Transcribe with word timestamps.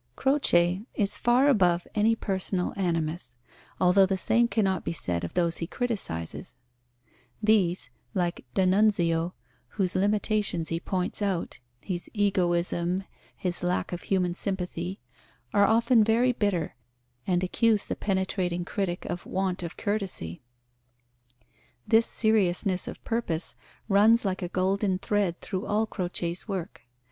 Croce 0.15 0.81
is 0.95 1.19
far 1.19 1.47
above 1.47 1.85
any 1.93 2.15
personal 2.15 2.73
animus, 2.75 3.37
although 3.79 4.07
the 4.07 4.17
same 4.17 4.47
cannot 4.47 4.83
be 4.83 4.91
said 4.91 5.23
of 5.23 5.35
those 5.35 5.57
he 5.57 5.67
criticizes. 5.67 6.55
These, 7.39 7.91
like 8.15 8.43
d'Annunzio, 8.55 9.35
whose 9.67 9.95
limitations 9.95 10.69
he 10.69 10.79
points 10.79 11.21
out 11.21 11.59
his 11.81 12.09
egoism, 12.15 13.03
his 13.37 13.61
lack 13.61 13.91
of 13.93 14.01
human 14.01 14.33
sympathy 14.33 14.99
are 15.53 15.67
often 15.67 16.03
very 16.03 16.31
bitter, 16.31 16.75
and 17.27 17.43
accuse 17.43 17.85
the 17.85 17.95
penetrating 17.95 18.65
critic 18.65 19.05
of 19.05 19.27
want 19.27 19.61
of 19.61 19.77
courtesy. 19.77 20.41
This 21.87 22.07
seriousness 22.07 22.87
of 22.87 23.03
purpose 23.03 23.53
runs 23.87 24.25
like 24.25 24.41
a 24.41 24.49
golden 24.49 24.97
thread 24.97 25.39
through 25.41 25.67
all 25.67 25.85
Croce's 25.85 26.47
work. 26.47 26.81